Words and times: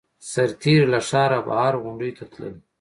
سرتېري 0.31 0.87
له 0.93 0.99
ښاره 1.09 1.39
بهر 1.47 1.73
غونډیو 1.83 2.15
ته 2.17 2.23
تلل. 2.31 2.55